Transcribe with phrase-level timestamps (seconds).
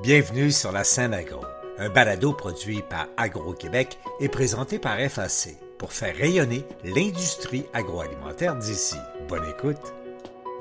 [0.00, 1.40] Bienvenue sur la scène agro,
[1.76, 8.94] un balado produit par Agro-Québec et présenté par FAC pour faire rayonner l'industrie agroalimentaire d'ici.
[9.28, 9.92] Bonne écoute.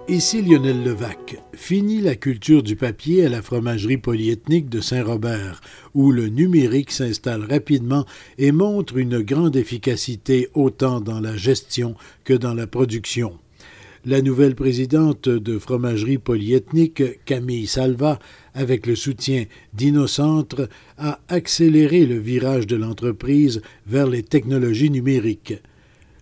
[0.08, 1.38] Ici Lionel Levac.
[1.54, 5.62] Fini la culture du papier à la fromagerie polyethnique de Saint-Robert,
[5.94, 8.06] où le numérique s'installe rapidement
[8.40, 11.94] et montre une grande efficacité autant dans la gestion
[12.24, 13.38] que dans la production.
[14.08, 18.20] La nouvelle présidente de Fromagerie Polyethnique, Camille Salva,
[18.54, 19.44] avec le soutien
[19.74, 25.56] d'Innocentre, a accéléré le virage de l'entreprise vers les technologies numériques.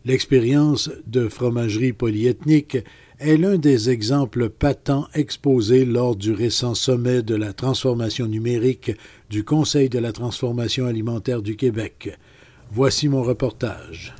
[0.04, 2.80] L'expérience de Fromagerie Polyethnique
[3.20, 8.94] est l'un des exemples patents exposés lors du récent sommet de la transformation numérique
[9.30, 12.18] du Conseil de la transformation alimentaire du Québec.
[12.72, 14.16] Voici mon reportage.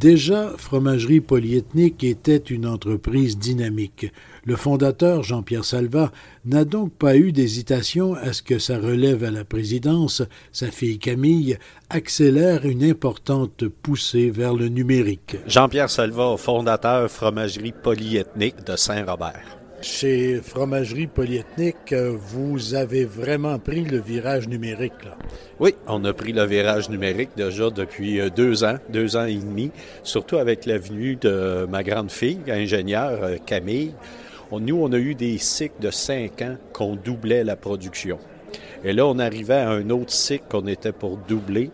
[0.00, 4.10] Déjà, Fromagerie Polyethnique était une entreprise dynamique.
[4.46, 6.10] Le fondateur, Jean-Pierre Salva,
[6.46, 10.98] n'a donc pas eu d'hésitation à ce que sa relève à la présidence, sa fille
[10.98, 11.58] Camille,
[11.90, 15.36] accélère une importante poussée vers le numérique.
[15.46, 19.59] Jean-Pierre Salva, fondateur Fromagerie Polyethnique de Saint-Robert.
[19.82, 25.04] Chez Fromagerie Polyethnique, vous avez vraiment pris le virage numérique.
[25.04, 25.16] Là.
[25.58, 29.36] Oui, on a pris le virage numérique déjà depuis euh, deux ans, deux ans et
[29.36, 29.70] demi,
[30.02, 33.94] surtout avec la venue de ma grande fille, ingénieure euh, Camille.
[34.52, 38.18] Nous, on a eu des cycles de cinq ans qu'on doublait la production.
[38.84, 41.70] Et là, on arrivait à un autre cycle qu'on était pour doubler,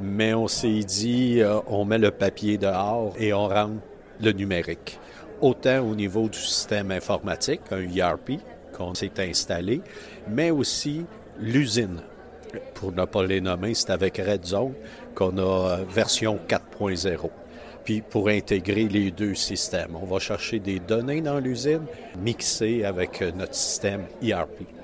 [0.00, 3.82] mais on s'est dit, euh, on met le papier dehors et on rentre
[4.20, 5.00] le numérique
[5.40, 8.40] autant au niveau du système informatique, un ERP
[8.76, 9.80] qu'on s'est installé,
[10.28, 11.04] mais aussi
[11.38, 12.00] l'usine.
[12.74, 14.74] Pour ne pas les nommer, c'est avec Red Zone
[15.14, 17.30] qu'on a euh, version 4.0.
[17.84, 21.82] Puis pour intégrer les deux systèmes, on va chercher des données dans l'usine,
[22.18, 24.79] mixées avec euh, notre système ERP.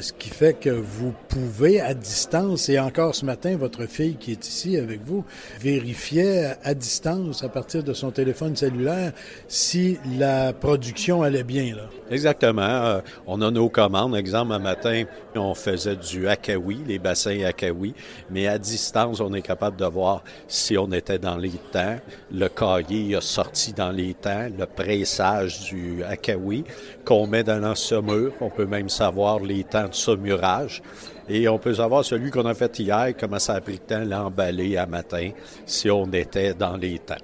[0.00, 4.32] Ce qui fait que vous pouvez à distance, et encore ce matin, votre fille qui
[4.32, 5.24] est ici avec vous,
[5.60, 9.12] vérifiait à distance, à partir de son téléphone cellulaire,
[9.48, 11.74] si la production allait bien.
[11.76, 11.82] Là.
[12.10, 12.62] Exactement.
[12.62, 14.16] Euh, on a nos commandes.
[14.16, 15.04] Exemple, un matin,
[15.36, 17.94] on faisait du akawi, les bassins akawi,
[18.30, 21.96] mais à distance, on est capable de voir si on était dans les temps.
[22.32, 26.64] Le cahier a sorti dans les temps, le pressage du akawi
[27.04, 28.32] qu'on met dans l'ensemble.
[28.40, 30.82] On peut même savoir les temps de saumurage.
[31.28, 34.04] Et on peut savoir celui qu'on a fait hier, comment ça a pris le temps
[34.04, 35.30] l'emballer à matin,
[35.64, 37.14] si on était dans les temps.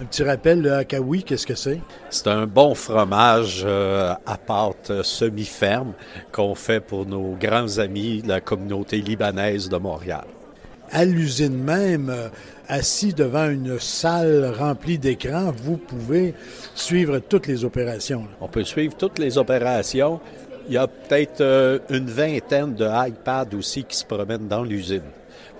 [0.00, 1.78] Un petit rappel, le hakawi, qu'est-ce que c'est?
[2.10, 5.92] C'est un bon fromage euh, à pâte semi-ferme
[6.32, 10.24] qu'on fait pour nos grands amis de la communauté libanaise de Montréal.
[10.90, 12.28] À l'usine même, euh,
[12.66, 16.34] assis devant une salle remplie d'écrans, vous pouvez
[16.74, 18.26] suivre toutes les opérations.
[18.40, 20.18] On peut suivre toutes les opérations.
[20.66, 25.02] Il y a peut-être euh, une vingtaine de iPads aussi qui se promènent dans l'usine.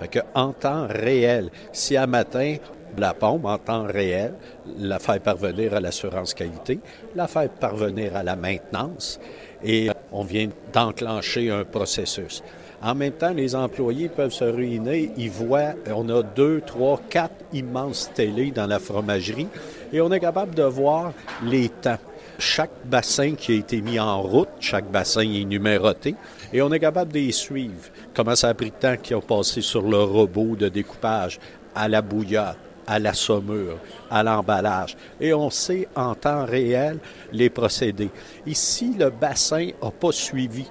[0.00, 2.56] Fait que en temps réel, si à matin
[3.00, 4.34] la pompe en temps réel,
[4.78, 6.78] la faire parvenir à l'assurance qualité,
[7.14, 9.20] la faire parvenir à la maintenance
[9.62, 12.42] et on vient d'enclencher un processus.
[12.82, 17.34] En même temps, les employés peuvent se réunir, ils voient, on a deux, trois, quatre
[17.52, 19.48] immenses télés dans la fromagerie
[19.90, 21.12] et on est capable de voir
[21.42, 21.98] les temps.
[22.38, 26.14] Chaque bassin qui a été mis en route, chaque bassin est numéroté
[26.52, 27.90] et on est capable de les suivre.
[28.12, 31.38] Comment ça a pris de temps qu'ils ont passé sur le robot de découpage,
[31.74, 33.78] à la bouillotte, à la saumure,
[34.10, 34.96] à l'emballage.
[35.20, 36.98] Et on sait en temps réel
[37.32, 38.10] les procédés.
[38.46, 40.66] Ici, le bassin n'a pas suivi.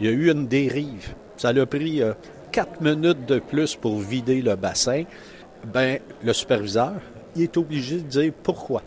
[0.00, 1.14] Il y a eu une dérive.
[1.36, 2.12] Ça a pris euh,
[2.50, 5.04] quatre minutes de plus pour vider le bassin.
[5.72, 6.94] Ben, le superviseur,
[7.36, 8.82] il est obligé de dire pourquoi.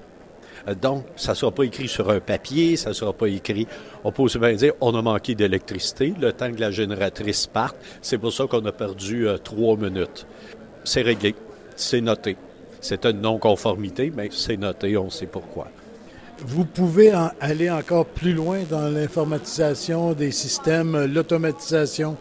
[0.68, 3.68] Euh, donc, ça ne sera pas écrit sur un papier, ça ne sera pas écrit.
[4.04, 7.76] On peut aussi bien dire on a manqué d'électricité, le temps que la génératrice parte.
[8.02, 10.26] C'est pour ça qu'on a perdu euh, trois minutes.
[10.84, 11.36] C'est réglé,
[11.76, 12.38] c'est noté.
[12.88, 15.70] C'est une non-conformité, mais c'est noté, on sait pourquoi.
[16.38, 22.16] Vous pouvez aller encore plus loin dans l'informatisation des systèmes, l'automatisation?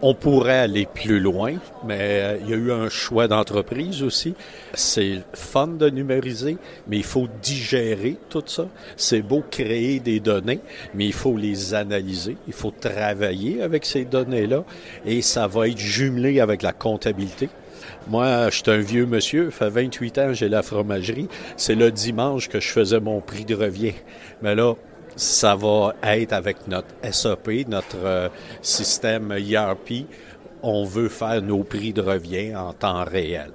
[0.00, 1.54] On pourrait aller plus loin,
[1.84, 4.34] mais euh, il y a eu un choix d'entreprise aussi.
[4.74, 6.56] C'est fun de numériser,
[6.86, 8.68] mais il faut digérer tout ça.
[8.96, 10.60] C'est beau créer des données,
[10.94, 12.36] mais il faut les analyser.
[12.46, 14.62] Il faut travailler avec ces données-là
[15.04, 17.48] et ça va être jumelé avec la comptabilité.
[18.08, 21.28] Moi, je suis un vieux monsieur, fait 28 ans j'ai la fromagerie.
[21.56, 23.94] C'est le dimanche que je faisais mon prix de revient.
[24.42, 24.74] Mais là,
[25.16, 28.28] ça va être avec notre SOP, notre euh,
[28.62, 30.06] système ERP.
[30.62, 33.50] On veut faire nos prix de revient en temps réel.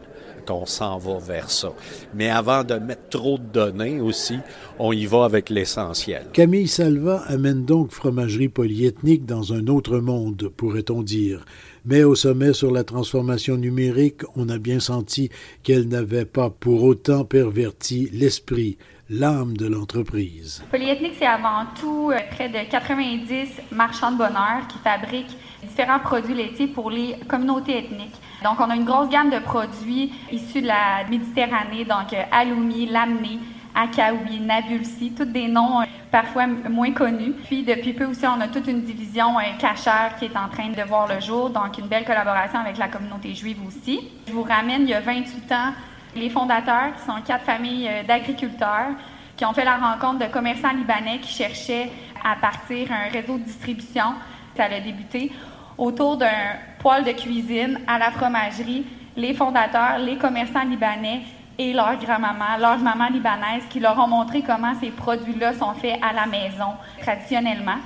[0.46, 1.74] Qu'on s'en va vers ça.
[2.14, 4.40] Mais avant de mettre trop de données aussi,
[4.80, 6.28] on y va avec l'essentiel.
[6.34, 11.46] Camille Salva amène donc Fromagerie Polyethnique dans un autre monde, pourrait-on dire.
[11.86, 15.30] Mais au sommet sur la transformation numérique, on a bien senti
[15.64, 18.78] qu'elle n'avait pas pour autant perverti l'esprit,
[19.10, 20.64] l'âme de l'entreprise.
[20.72, 25.38] Polyethnique, c'est avant tout euh, près de 90 marchands de bonheur qui fabriquent
[25.68, 28.16] différents produits laitiers pour les communautés ethniques.
[28.44, 32.88] Donc, on a une grosse gamme de produits issus de la Méditerranée, donc euh, Aloumi,
[32.88, 33.40] Lamné,
[33.76, 37.34] Akaoui, Nabulsi, tous des noms euh, parfois moins connus.
[37.46, 40.82] Puis depuis peu aussi, on a toute une division cachère qui est en train de
[40.88, 44.00] voir le jour, donc une belle collaboration avec la communauté juive aussi.
[44.28, 45.74] Je vous ramène il y a 28 ans
[46.16, 48.92] les fondateurs, qui sont quatre familles euh, d'agriculteurs,
[49.36, 51.92] qui ont fait la rencontre de commerçants libanais qui cherchaient
[52.24, 54.14] à partir un réseau de distribution.
[54.56, 55.32] Ça a débuté
[55.78, 58.86] autour d'un poêle de cuisine à la fromagerie.
[59.16, 61.22] Les fondateurs, les commerçants libanais
[61.58, 66.00] et leur grand-maman, leur maman libanaise, qui leur ont montré comment ces produits-là sont faits
[66.02, 67.78] à la maison, traditionnellement.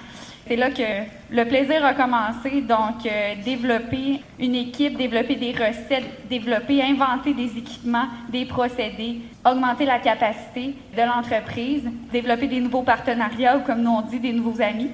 [0.47, 0.81] C'est là que
[1.29, 7.55] le plaisir a commencé, donc euh, développer une équipe, développer des recettes, développer, inventer des
[7.55, 13.91] équipements, des procédés, augmenter la capacité de l'entreprise, développer des nouveaux partenariats ou comme nous
[13.91, 14.89] on dit, des nouveaux amis.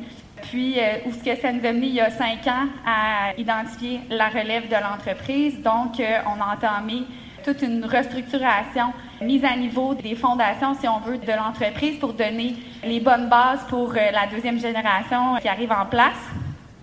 [0.49, 3.33] Puis, euh, où ce que ça nous a mené il y a cinq ans à
[3.37, 5.61] identifier la relève de l'entreprise.
[5.61, 7.03] Donc, euh, on a entamé
[7.43, 12.55] toute une restructuration, mise à niveau des fondations, si on veut, de l'entreprise pour donner
[12.83, 16.17] les bonnes bases pour euh, la deuxième génération qui arrive en place.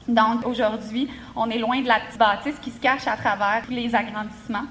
[0.09, 3.73] Donc aujourd'hui, on est loin de la petite bâtisse qui se cache à travers tous
[3.73, 4.67] les agrandissements.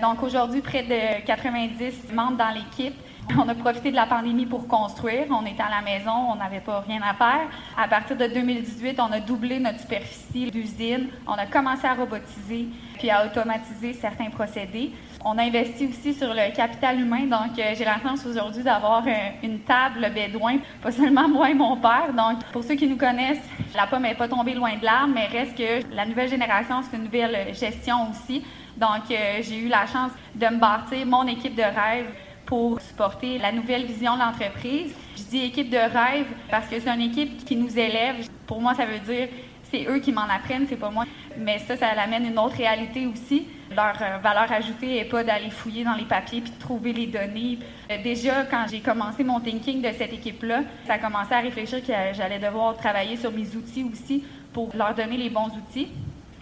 [0.00, 2.94] Donc aujourd'hui, près de 90 membres dans l'équipe.
[3.38, 5.26] On a profité de la pandémie pour construire.
[5.30, 7.48] On était à la maison, on n'avait pas rien à faire.
[7.76, 11.08] À partir de 2018, on a doublé notre superficie d'usine.
[11.26, 12.68] On a commencé à robotiser
[12.98, 14.92] puis à automatiser certains procédés.
[15.24, 19.02] On a investi aussi sur le capital humain, donc euh, j'ai la chance aujourd'hui d'avoir
[19.06, 19.10] euh,
[19.42, 22.12] une table bédouin, pas seulement moi et mon père.
[22.16, 23.42] Donc, pour ceux qui nous connaissent,
[23.74, 26.96] la pomme n'est pas tombée loin de l'arbre, mais reste que la nouvelle génération, c'est
[26.96, 28.44] une nouvelle gestion aussi.
[28.76, 32.06] Donc, euh, j'ai eu la chance de me bâtir mon équipe de rêve
[32.46, 34.94] pour supporter la nouvelle vision de l'entreprise.
[35.16, 38.28] Je dis équipe de rêve parce que c'est une équipe qui nous élève.
[38.46, 39.28] Pour moi, ça veut dire
[39.70, 41.04] c'est eux qui m'en apprennent, c'est pas moi.
[41.38, 43.46] Mais ça, ça amène une autre réalité aussi.
[43.74, 47.06] Leur euh, valeur ajoutée n'est pas d'aller fouiller dans les papiers puis de trouver les
[47.06, 47.58] données.
[47.90, 51.80] Euh, déjà, quand j'ai commencé mon thinking de cette équipe-là, ça a commencé à réfléchir
[51.80, 55.88] que j'allais devoir travailler sur mes outils aussi pour leur donner les bons outils.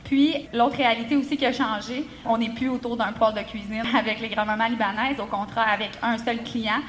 [0.04, 3.82] Puis, l'autre réalité aussi qui a changé, on n'est plus autour d'un poêle de cuisine
[3.98, 6.80] avec les grands-mamans libanaises, au contraire, avec un seul client.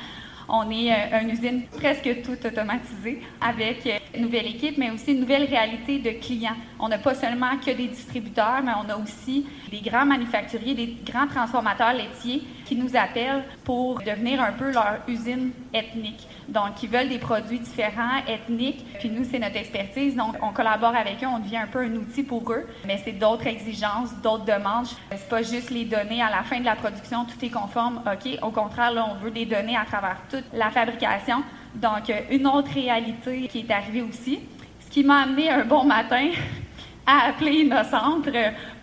[0.47, 5.13] On est euh, une usine presque toute automatisée avec euh, une nouvelle équipe, mais aussi
[5.13, 6.55] une nouvelle réalité de clients.
[6.79, 10.97] On n'a pas seulement que des distributeurs, mais on a aussi des grands manufacturiers, des
[11.03, 16.27] grands transformateurs laitiers qui nous appellent pour devenir un peu leur usine ethnique.
[16.47, 18.85] Donc, ils veulent des produits différents, ethniques.
[18.99, 20.15] Puis nous, c'est notre expertise.
[20.15, 22.67] Donc, on collabore avec eux, on devient un peu un outil pour eux.
[22.85, 24.87] Mais c'est d'autres exigences, d'autres demandes.
[25.11, 28.01] C'est pas juste les données à la fin de la production, tout est conforme.
[28.05, 31.43] OK, au contraire, là, on veut des données à travers toute la fabrication.
[31.75, 34.39] Donc, une autre réalité qui est arrivée aussi,
[34.79, 36.29] ce qui m'a amené un bon matin
[37.05, 38.31] à appeler nos centres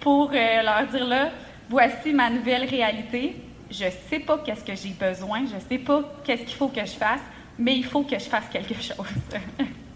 [0.00, 1.30] pour euh, leur dire là,
[1.68, 3.36] voici ma nouvelle réalité.
[3.72, 6.92] Je sais pas qu'est-ce que j'ai besoin, je sais pas qu'est-ce qu'il faut que je
[6.92, 7.22] fasse,
[7.58, 9.06] mais il faut que je fasse quelque chose.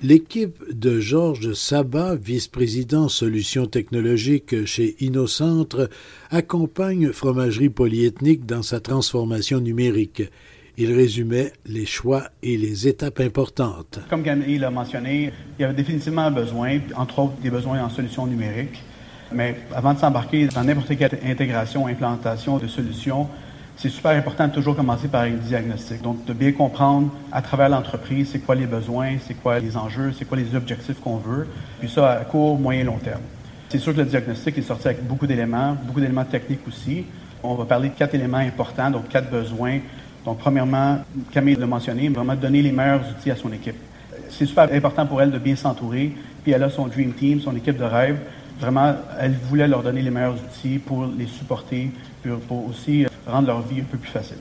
[0.02, 5.90] L'équipe de Georges Sabat, vice-président solutions technologiques chez Innocentre,
[6.30, 10.22] accompagne Fromagerie Polyethnique dans sa transformation numérique.
[10.78, 13.98] Il résumait les choix et les étapes importantes.
[14.08, 17.90] Comme Camille l'a mentionné, il y avait définitivement un besoin, entre autres des besoins en
[17.90, 18.82] solutions numériques.
[19.32, 23.28] Mais avant de s'embarquer dans n'importe quelle intégration, implantation de solutions,
[23.76, 26.00] c'est super important de toujours commencer par un diagnostic.
[26.00, 30.12] Donc, de bien comprendre à travers l'entreprise c'est quoi les besoins, c'est quoi les enjeux,
[30.18, 31.46] c'est quoi les objectifs qu'on veut,
[31.78, 33.20] puis ça à court, moyen, long terme.
[33.68, 37.04] C'est sûr que le diagnostic est sorti avec beaucoup d'éléments, beaucoup d'éléments techniques aussi.
[37.42, 39.80] On va parler de quatre éléments importants, donc quatre besoins.
[40.24, 40.98] Donc, premièrement,
[41.30, 43.76] Camille l'a mentionné, vraiment donner les meilleurs outils à son équipe.
[44.30, 47.54] C'est super important pour elle de bien s'entourer, puis elle a son Dream Team, son
[47.54, 48.18] équipe de rêve.
[48.58, 51.90] Vraiment, elle voulait leur donner les meilleurs outils pour les supporter,
[52.48, 54.38] pour aussi rendre leur vie un peu plus facile.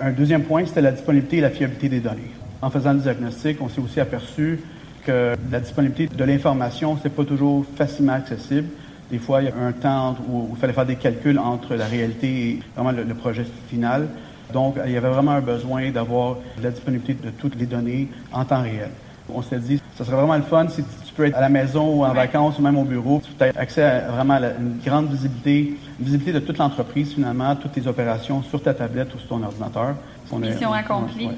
[0.00, 2.30] Un deuxième point, c'était la disponibilité et la fiabilité des données.
[2.62, 4.60] En faisant le diagnostic, on s'est aussi aperçu
[5.04, 8.68] que la disponibilité de l'information, c'est pas toujours facilement accessible.
[9.10, 11.86] Des fois, il y a un temps où il fallait faire des calculs entre la
[11.86, 14.08] réalité et vraiment le, projet final.
[14.52, 18.44] Donc, il y avait vraiment un besoin d'avoir la disponibilité de toutes les données en
[18.44, 18.90] temps réel.
[19.32, 20.82] On s'est dit, ce serait vraiment le fun si
[21.14, 23.20] peux être à la maison ou en vacances ou même au bureau.
[23.38, 27.72] Tu as accès à vraiment une grande visibilité, une visibilité de toute l'entreprise finalement, toutes
[27.72, 29.94] tes opérations sur ta tablette ou sur ton ordinateur.
[30.38, 31.30] Mission accomplie.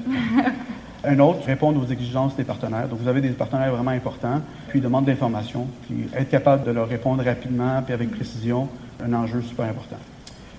[1.03, 2.87] Un autre, répondre aux exigences des partenaires.
[2.87, 6.87] Donc, vous avez des partenaires vraiment importants, puis demande d'informations, puis être capable de leur
[6.87, 8.67] répondre rapidement, puis avec précision,
[9.05, 9.97] un enjeu super important.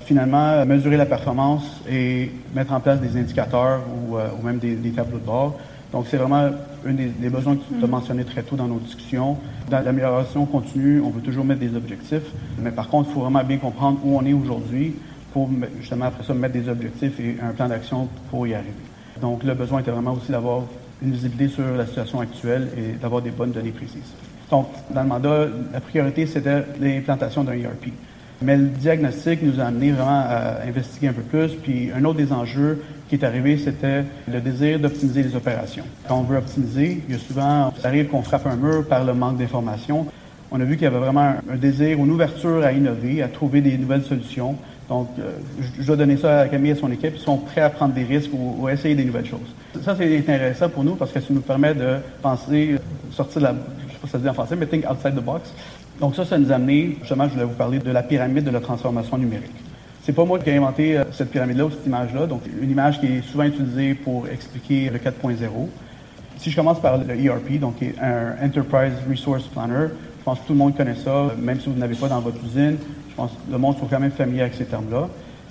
[0.05, 5.19] Finalement, mesurer la performance et mettre en place des indicateurs ou, euh, même des, tableaux
[5.19, 5.59] de bord.
[5.93, 6.51] Donc, c'est vraiment
[6.87, 9.39] un des, besoins que tu as mentionné très tôt dans nos discussions.
[9.71, 13.43] Dans l'amélioration continue, on veut toujours mettre des objectifs, mais par contre, il faut vraiment
[13.43, 14.97] bien comprendre où on est aujourd'hui
[15.33, 15.49] pour
[15.81, 18.73] justement après ça mettre des objectifs et un plan d'action pour y arriver.
[19.21, 20.63] Donc, le besoin était vraiment aussi d'avoir
[21.03, 24.13] une visibilité sur la situation actuelle et d'avoir des bonnes données précises.
[24.51, 27.93] Donc, dans le mandat, la priorité, c'était l'implantation d'un ERP.
[28.41, 31.55] Mais le diagnostic nous a amené vraiment à investiguer un peu plus.
[31.57, 35.85] Puis, un autre des enjeux qui est arrivé, c'était le désir d'optimiser les opérations.
[36.07, 39.05] Quand on veut optimiser, il y a souvent, ça arrive qu'on frappe un mur par
[39.05, 40.07] le manque d'informations.
[40.51, 43.61] On a vu qu'il y avait vraiment un désir, une ouverture à innover, à trouver
[43.61, 44.57] des nouvelles solutions.
[44.89, 45.33] Donc, euh,
[45.79, 47.13] je dois donner ça à Camille et son équipe.
[47.17, 49.55] Ils sont prêts à prendre des risques ou, à essayer des nouvelles choses.
[49.83, 52.77] Ça, c'est intéressant pour nous parce que ça nous permet de penser,
[53.13, 53.53] sortir de la,
[53.89, 55.53] je sais pas si ça se dit en français, mais think outside the box.
[56.01, 58.51] Donc ça, ça nous a amené, justement, je voulais vous parler de la pyramide de
[58.51, 59.55] la transformation numérique.
[60.03, 62.27] C'est pas moi qui ai inventé euh, cette pyramide-là ou cette image-là.
[62.27, 65.37] Donc, une image qui est souvent utilisée pour expliquer le 4.0.
[66.39, 69.89] Si je commence par le ERP, donc un Enterprise Resource Planner,
[70.19, 72.39] je pense que tout le monde connaît ça, même si vous n'avez pas dans votre
[72.45, 72.77] usine
[73.19, 75.09] pense que le monde soit quand même familier avec ces termes-là.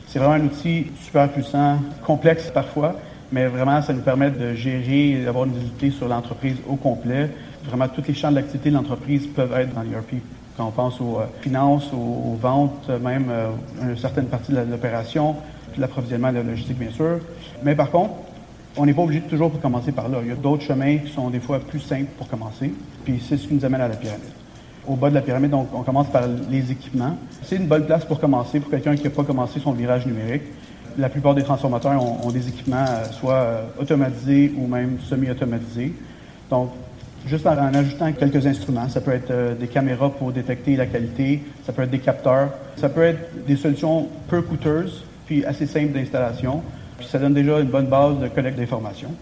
[0.08, 2.96] C'est vraiment un outil super puissant, complexe parfois,
[3.30, 7.30] mais vraiment, ça nous permet de gérer et d'avoir une visibilité sur l'entreprise au complet.
[7.68, 10.16] Vraiment, tous les champs d'activité de l'entreprise peuvent être dans l'ERP.
[10.56, 13.50] Quand on pense aux euh, finances, aux, ventes, même euh,
[13.82, 15.36] une certaine partie de l'opération,
[15.78, 17.20] l'approvisionnement de la logistique, bien sûr.
[17.64, 18.14] Mais par contre,
[18.76, 20.20] on n'est pas obligé de toujours commencer par là.
[20.22, 22.74] Il y a d'autres chemins qui sont des fois plus simples pour commencer.
[23.04, 24.32] Puis c'est ce qui nous amène à la pyramide
[24.88, 27.18] au bas de la pyramide, on commence par les équipements.
[27.44, 30.44] C'est une bonne place pour commencer pour quelqu'un qui n'a pas commencé son virage numérique.
[30.98, 35.94] La plupart des transformateurs ont, des équipements euh, soit euh, automatisés ou même semi-automatisés.
[36.50, 36.72] Donc,
[37.28, 41.44] juste en, ajoutant quelques instruments, ça peut être euh, des caméras pour détecter la qualité,
[41.66, 45.94] ça peut être des capteurs, ça peut être des solutions peu coûteuses, puis assez simples
[45.94, 46.62] d'installation.
[46.98, 49.14] Puis ça donne déjà une bonne base de collecte d'informations.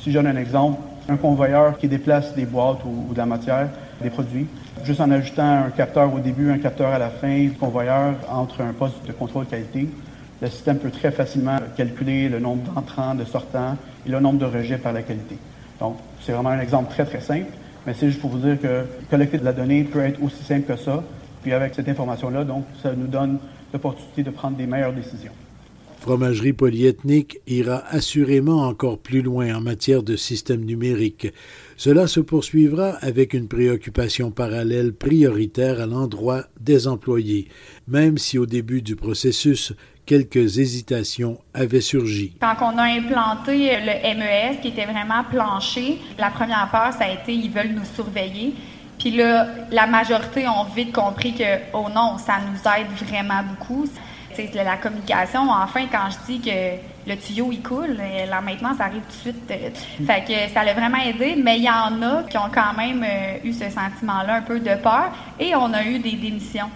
[0.00, 3.68] Si je donne un exemple, un convoyeur qui déplace des boîtes ou de la matière,
[4.00, 4.46] des produits,
[4.84, 8.62] juste en ajoutant un capteur au début, un capteur à la fin, du convoyeur entre
[8.62, 9.88] un poste de contrôle qualité,
[10.40, 14.44] le système peut très facilement calculer le nombre d'entrants, de sortants et le nombre de
[14.44, 15.36] rejets par la qualité.
[15.80, 17.50] Donc, c'est vraiment un exemple très, très simple,
[17.86, 20.66] mais c'est juste pour vous dire que collecter de la donnée peut être aussi simple
[20.72, 21.02] que ça.
[21.42, 23.38] Puis avec cette information-là, donc, ça nous donne
[23.72, 25.32] l'opportunité de prendre des meilleures décisions.
[26.00, 31.32] Fromagerie polyethnique ira assurément encore plus loin en matière de système numérique.
[31.76, 37.48] Cela se poursuivra avec une préoccupation parallèle prioritaire à l'endroit des employés,
[37.88, 39.72] même si au début du processus,
[40.08, 42.32] quelques hésitations avaient surgi.
[42.40, 47.10] Quand on a implanté le MES, qui était vraiment planché, la première peur, ça a
[47.10, 48.54] été ils veulent nous surveiller.
[48.98, 53.86] Puis là, la majorité ont vite compris que, oh non, ça nous aide vraiment beaucoup
[54.54, 55.50] la communication.
[55.50, 59.30] Enfin, quand je dis que le tuyau il coule, euh, là maintenant ça arrive tout
[59.30, 59.50] de suite.
[59.50, 59.70] Euh,
[60.06, 63.02] fait que ça l'a vraiment aidé, mais il y en a qui ont quand même
[63.02, 66.70] euh, eu ce sentiment-là un peu de peur et on a eu des démissions.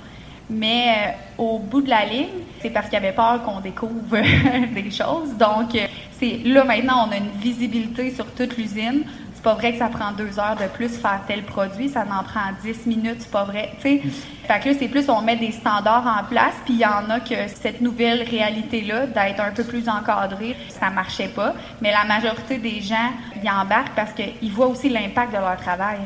[0.52, 2.28] Mais au bout de la ligne,
[2.60, 4.18] c'est parce qu'il y avait peur qu'on découvre
[4.74, 5.36] des choses.
[5.38, 5.76] Donc,
[6.18, 9.04] c'est là maintenant, on a une visibilité sur toute l'usine
[9.42, 12.22] c'est pas vrai que ça prend deux heures de plus faire tel produit, ça en
[12.22, 13.72] prend dix minutes, c'est pas vrai.
[13.80, 14.00] sais.
[14.44, 17.10] Fait que là, c'est plus on met des standards en place, puis il y en
[17.10, 21.54] a que cette nouvelle réalité-là, d'être un peu plus encadré, ça marchait pas.
[21.80, 23.10] Mais la majorité des gens
[23.42, 25.98] y embarquent parce qu'ils voient aussi l'impact de leur travail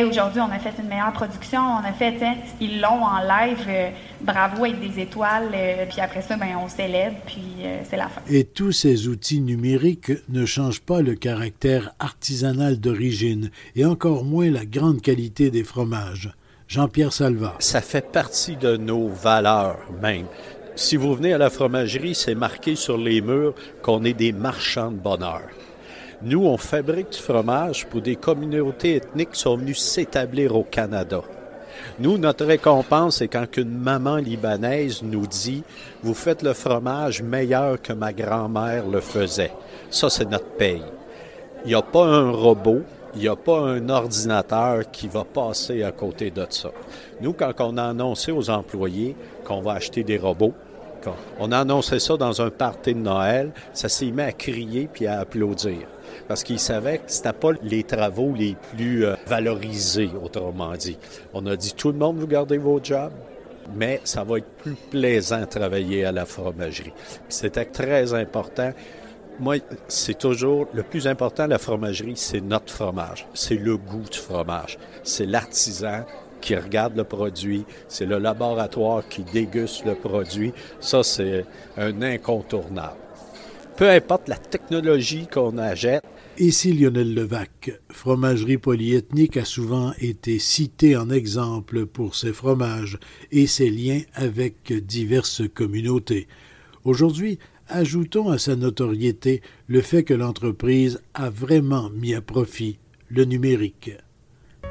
[0.00, 3.64] aujourd'hui, on a fait une meilleure production, on a fait, hein, ils l'ont en live,
[3.68, 7.96] euh, bravo avec des étoiles, euh, puis après ça, ben, on célèbre, puis euh, c'est
[7.96, 8.22] la fin.
[8.30, 14.50] Et tous ces outils numériques ne changent pas le caractère artisanal d'origine, et encore moins
[14.50, 16.30] la grande qualité des fromages.
[16.68, 17.54] Jean-Pierre Salva.
[17.58, 20.26] Ça fait partie de nos valeurs même.
[20.74, 24.90] Si vous venez à la fromagerie, c'est marqué sur les murs qu'on est des marchands
[24.90, 25.42] de bonheur.
[26.24, 31.22] Nous, on fabrique du fromage pour des communautés ethniques qui sont venues s'établir au Canada.
[31.98, 35.64] Nous, notre récompense, c'est quand une maman libanaise nous dit
[36.04, 39.52] Vous faites le fromage meilleur que ma grand-mère le faisait.
[39.90, 40.82] Ça, c'est notre paye.
[41.64, 42.82] Il n'y a pas un robot,
[43.14, 46.70] il n'y a pas un ordinateur qui va passer à côté de ça.
[47.20, 50.54] Nous, quand on a annoncé aux employés qu'on va acheter des robots,
[51.38, 53.52] On a annoncé ça dans un party de Noël.
[53.72, 55.86] Ça s'est mis à crier puis à applaudir.
[56.28, 60.98] Parce qu'ils savaient que c'était pas les travaux les plus euh, valorisés, autrement dit.
[61.34, 63.12] On a dit, tout le monde, vous gardez vos jobs
[63.74, 66.92] mais ça va être plus plaisant de travailler à la fromagerie.
[67.28, 68.72] C'était très important.
[69.38, 69.56] Moi,
[69.88, 73.26] c'est toujours le plus important, la fromagerie, c'est notre fromage.
[73.34, 74.78] C'est le goût du fromage.
[75.02, 76.04] C'est l'artisan
[76.42, 80.52] qui regarde le produit, c'est le laboratoire qui déguste le produit.
[80.80, 81.46] Ça, c'est
[81.78, 82.98] un incontournable.
[83.76, 86.04] Peu importe la technologie qu'on achète.
[86.38, 87.80] Ici Lionel Levac.
[87.90, 92.98] Fromagerie polyethnique a souvent été citée en exemple pour ses fromages
[93.30, 96.26] et ses liens avec diverses communautés.
[96.84, 103.24] Aujourd'hui, ajoutons à sa notoriété le fait que l'entreprise a vraiment mis à profit le
[103.24, 103.92] numérique.